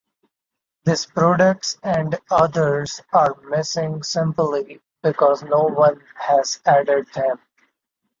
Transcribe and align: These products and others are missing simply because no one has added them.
These 0.83 1.05
products 1.05 1.77
and 1.83 2.17
others 2.31 3.01
are 3.13 3.35
missing 3.41 4.01
simply 4.01 4.81
because 5.03 5.43
no 5.43 5.65
one 5.65 6.03
has 6.17 6.59
added 6.65 7.05
them. 7.13 7.39